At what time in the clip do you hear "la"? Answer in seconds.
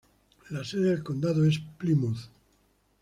0.49-0.63